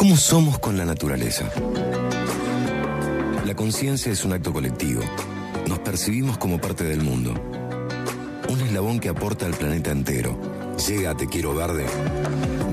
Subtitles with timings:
[0.00, 1.50] ¿Cómo somos con la naturaleza?
[3.44, 5.02] La conciencia es un acto colectivo.
[5.68, 7.34] Nos percibimos como parte del mundo.
[8.48, 10.40] Un eslabón que aporta al planeta entero.
[10.88, 11.84] Llega a Te Quiero Verde.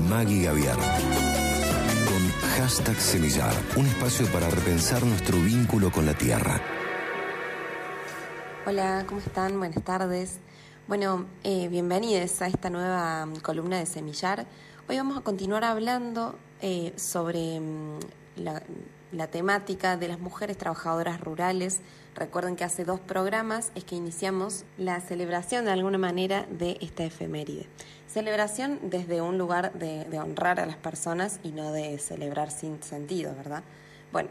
[0.08, 0.78] Maggie Gaviar.
[2.06, 3.52] Con hashtag Semillar.
[3.76, 6.62] Un espacio para repensar nuestro vínculo con la tierra.
[8.64, 9.58] Hola, ¿cómo están?
[9.58, 10.38] Buenas tardes.
[10.86, 14.46] Bueno, eh, bienvenidos a esta nueva mm, columna de Semillar.
[14.88, 17.98] Hoy vamos a continuar hablando eh, sobre mm,
[19.12, 21.80] la, temática de las mujeres trabajadoras rurales.
[22.14, 27.04] Recuerden que hace dos programas es que iniciamos la celebración de alguna manera de esta
[27.04, 27.66] efeméride.
[28.06, 33.34] Celebración desde un lugar de, honrar a las personas y no de celebrar sin sentido,
[33.36, 33.62] ¿verdad?
[34.12, 34.30] Bueno,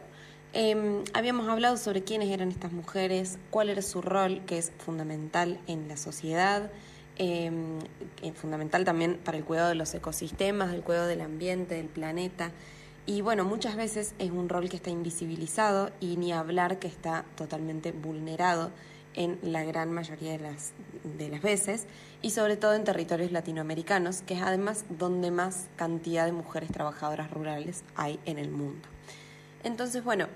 [0.54, 5.60] em, habíamos hablado sobre quiénes eran estas mujeres, cuál era su rol, que es fundamental
[5.68, 6.72] en la sociedad,
[7.20, 7.80] Em,
[8.22, 12.52] eh, fundamental también para el cuidado de los ecosistemas, el cuidado del ambiente, del planeta.
[13.08, 17.26] Y bueno, muchas veces es un rol que está invisibilizado y ni hablar que está
[17.36, 18.70] totalmente vulnerado
[19.16, 20.74] en la gran mayoría de las,
[21.18, 21.88] de las veces
[22.22, 27.32] y sobre todo en territorios latinoamericanos, que es además donde más cantidad de mujeres trabajadoras
[27.32, 28.88] rurales hay en el mundo.
[29.64, 30.28] Entonces, bueno,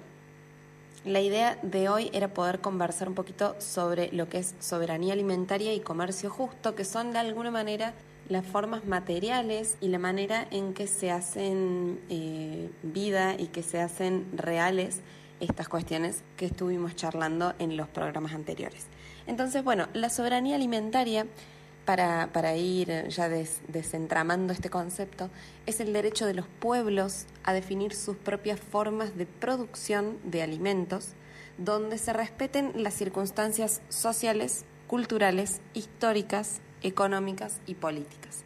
[1.04, 5.74] la idea de hoy era poder conversar un poquito sobre lo que es soberanía alimentaria
[5.74, 7.94] y comercio justo, que son de alguna manera
[8.30, 13.82] las formas materiales y la manera en que se hacen eh, vida y que se
[13.82, 15.02] hacen reales
[15.40, 18.86] estas cuestiones que estuvimos charlando en los programas anteriores.
[19.26, 21.26] Entonces, bueno, la soberanía alimentaria
[21.86, 25.30] para, ir ya desentramando este concepto,
[25.66, 31.10] es el derecho de los pueblos a definir sus propias formas de producción de alimentos,
[31.58, 38.44] donde se respeten las circunstancias sociales, culturales, históricas, económicas y políticas.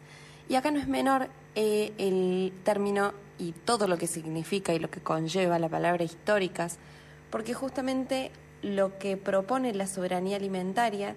[0.48, 4.90] Y acá no es menor eh, el término y todo lo que significa y lo
[4.90, 6.78] que conlleva la palabra históricas,
[7.30, 8.30] porque justamente
[8.62, 11.14] lo que propone la soberanía alimentaria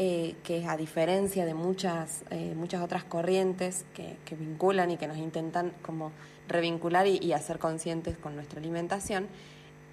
[0.00, 5.16] eh, que a diferencia de muchas, eh, muchas otras corrientes que, vinculan y que nos
[5.16, 6.12] intentan como
[6.46, 9.26] revincular y, hacer conscientes con nuestra alimentación,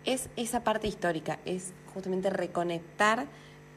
[0.04, 3.26] es esa parte histórica, es justamente reconectar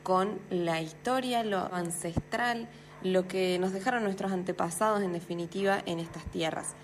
[0.02, 2.68] con la historia, lo ancestral,
[3.02, 6.74] lo que nos dejaron nuestros antepasados en definitiva en estas tierras.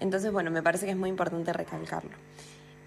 [0.00, 2.12] Entonces, bueno, me parece que es muy importante recalcarlo.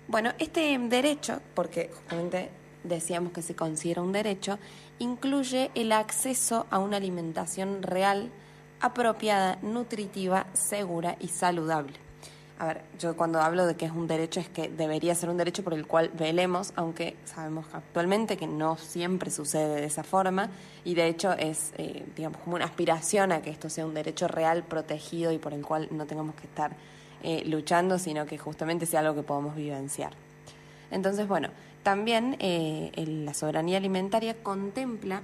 [0.07, 2.49] Bueno, este derecho, porque justamente
[2.87, 4.59] decíamos que se considera un derecho,
[4.99, 8.31] incluye el acceso a una alimentación real,
[8.79, 11.93] apropiada, nutritiva, segura y saludable.
[12.59, 15.37] A ver, yo cuando hablo de que es un derecho es que debería ser un
[15.37, 20.49] derecho por el cual velemos, aunque sabemos actualmente que no siempre sucede de esa forma
[20.83, 24.27] y de hecho es, eh, digamos, como una aspiración a que esto sea un derecho
[24.27, 26.75] real, protegido y por el cual no tengamos que estar
[27.21, 30.13] eh, luchando, sino que justamente sea algo que podamos vivenciar.
[30.89, 31.49] Entonces, bueno,
[31.87, 32.91] también eh,
[33.23, 35.21] la soberanía alimentaria contempla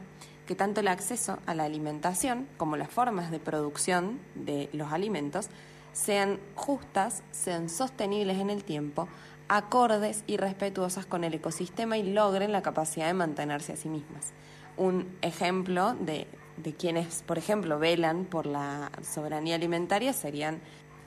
[0.48, 5.50] que tanto el acceso a la alimentación como las formas de producción de los alimentos
[5.92, 9.10] sean justas, sean sostenibles en el tiempo,
[9.50, 14.32] acordes y respetuosas con el ecosistema y logren la capacidad de mantenerse a sí mismas.
[14.78, 20.62] Un ejemplo de, de quienes, por ejemplo, velan por la soberanía alimentaria serían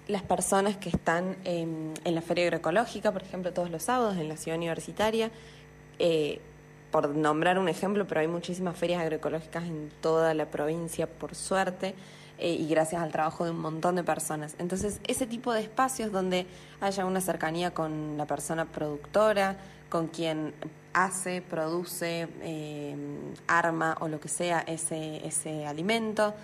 [0.08, 4.36] las personas que están en la Feria Agroecológica, por ejemplo, todos los sábados en la
[4.36, 5.30] ciudad universitaria,
[5.98, 6.40] eh,
[6.90, 11.94] por nombrar un ejemplo, pero hay muchísimas ferias agroecológicas en toda la provincia, por suerte,
[12.38, 14.54] eh, y gracias al trabajo de un montón de personas.
[14.58, 16.46] Entonces, ese tipo de espacios donde
[16.80, 19.56] haya una cercanía con la persona productora,
[19.88, 20.54] con quien
[20.92, 22.96] hace, produce, eh,
[23.46, 26.34] arma o lo que sea ese, ese alimento,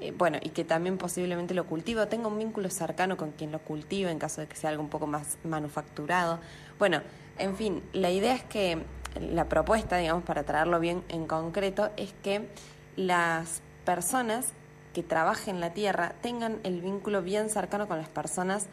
[0.00, 3.58] eh, bueno, y que también posiblemente lo cultiva, tenga un vínculo cercano con quien lo
[3.58, 6.40] cultiva en caso de que sea algo un poco más manufacturado.
[6.78, 7.02] Bueno,
[7.38, 8.82] en fin, la idea es que
[9.20, 12.48] la propuesta, digamos, para traerlo bien en concreto, es que
[12.96, 14.52] las personas
[14.92, 18.66] que trabajen la tierra tengan el vínculo bien cercano con las personas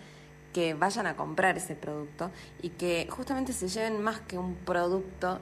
[0.53, 2.31] que vayan a comprar ese producto
[2.61, 5.39] y que justamente se lleven más que un producto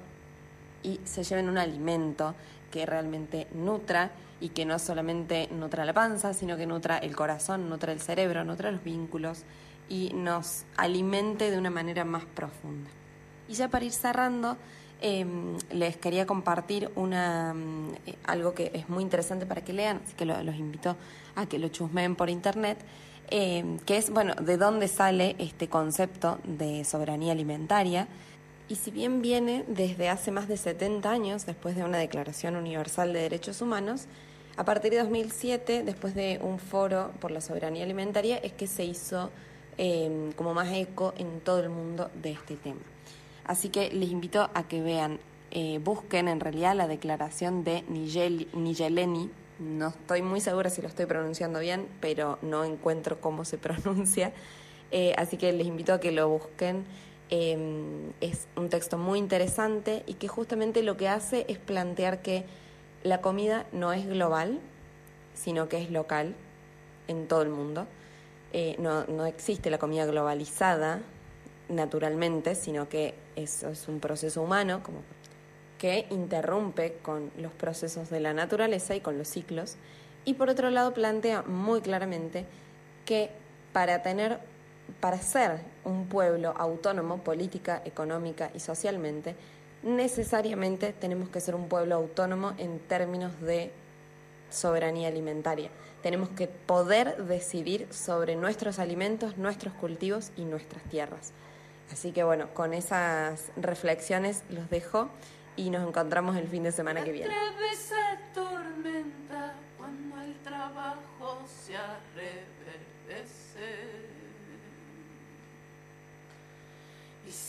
[0.82, 2.36] y se lleven un alimento
[2.74, 4.10] que realmente nutra
[4.42, 8.44] y que no solamente nutra la panza, sino que nutra el corazón, nutra el cerebro,
[8.44, 9.44] nutra los vínculos
[9.90, 12.90] y nos alimente de una manera más profunda.
[13.48, 14.58] Y ya para ir cerrando,
[15.02, 20.02] em, les quería compartir una, mm, eh, algo que es muy interesante para que lean,
[20.04, 20.98] así que los invito
[21.36, 22.80] a que lo chusmeen por internet,
[23.30, 28.08] em, que es, bueno, de dónde sale este concepto de soberanía alimentaria.
[28.70, 33.12] Y si bien viene desde hace más de 70 años, después de una Declaración Universal
[33.12, 34.06] de Derechos Humanos,
[34.56, 38.86] a partir de 2007, después de un foro por la soberanía alimentaria, es que se
[38.86, 39.32] hizo
[39.78, 42.82] em, como más eco en todo el mundo de este tema.
[43.46, 45.20] Así que les invito a que vean,
[45.52, 51.06] eh, busquen en realidad la declaración de Nigeleni, no estoy muy segura si lo estoy
[51.06, 54.32] pronunciando bien, pero no encuentro cómo se pronuncia,
[54.92, 56.86] eh, así que les invito a que lo busquen.
[57.30, 62.46] Em, es un texto muy interesante y que justamente lo que hace es plantear que
[63.04, 64.60] la comida no es global,
[65.34, 66.36] sino que es local
[67.08, 67.88] en todo el mundo.
[68.52, 71.02] Eh, no, no, existe la comida globalizada
[71.70, 75.00] naturalmente, sino que eso es un proceso humano como
[75.80, 79.76] que interrumpe con los procesos de la naturaleza y con los ciclos.
[80.24, 82.46] Y por otro lado plantea muy claramente
[83.06, 83.32] que
[83.74, 84.40] para tener
[85.00, 89.36] para ser un pueblo autónomo política, económica y socialmente,
[89.84, 93.72] necesariamente tenemos que ser un pueblo autónomo en términos de
[94.50, 95.70] soberanía alimentaria.
[96.02, 101.34] Tenemos que poder decidir sobre nuestros alimentos, nuestros cultivos y nuestras tierras.
[101.92, 105.10] Así que bueno, con esas reflexiones los dejo
[105.56, 107.34] y nos encontramos el fin de semana que viene.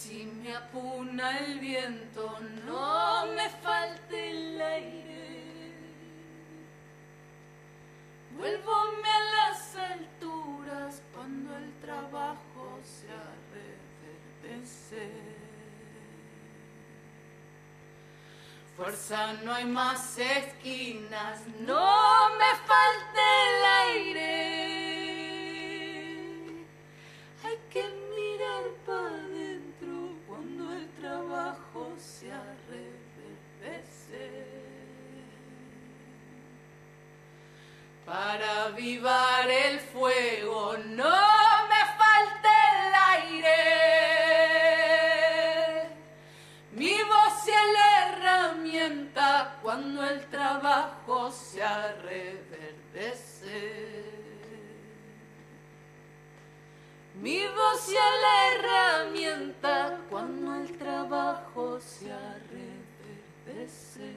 [0.05, 5.73] Si me apuna el viento, no me falte el aire.
[8.37, 13.09] Vuelvome a las alturas cuando el trabajo se
[13.55, 15.11] reverdece.
[18.77, 24.34] Fuerza, no hay más esquinas, no me falte el aire.
[38.67, 41.17] Avivar el fuego no
[41.71, 43.61] me falte el aire.
[46.73, 51.63] Mi voz es la herramienta cuando el trabajo se
[52.03, 53.63] reverdece.
[57.21, 62.13] Mi voz es la herramienta cuando el trabajo se
[62.51, 64.13] reverdece.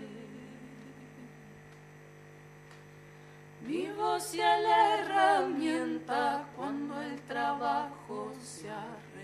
[3.65, 9.17] Mi voz sea la herramienta cuando el trabajo se arreverdece.